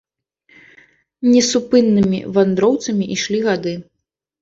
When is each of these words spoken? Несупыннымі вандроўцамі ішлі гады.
Несупыннымі 1.33 2.25
вандроўцамі 2.41 3.11
ішлі 3.21 3.47
гады. 3.49 3.81